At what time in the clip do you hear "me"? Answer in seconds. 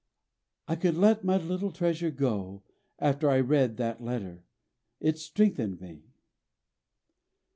5.79-6.05